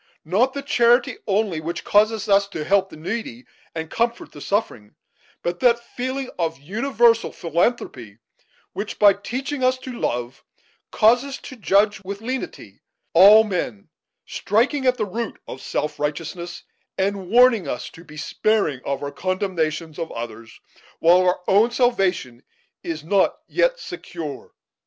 [0.25, 4.95] Not that charity only which causes us to help the needy and comfort the suffering,
[5.43, 8.17] but that feeling of universal philanthropy
[8.73, 10.43] which, by teaching us to love,
[10.89, 12.81] causes us to judge with lenity
[13.13, 13.89] all men;
[14.25, 16.63] striking at the root of self righteousness,
[16.97, 20.59] and warning us to be sparing of our condemnation of others,
[20.97, 22.41] while our own salvation
[22.81, 24.51] is not yet secure."